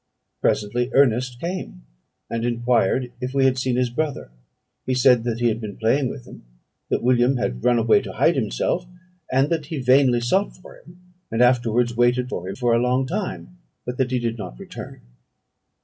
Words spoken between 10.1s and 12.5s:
sought for him, and afterwards waited for